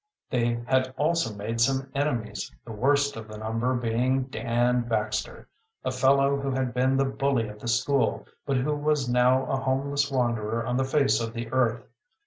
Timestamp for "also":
0.97-1.31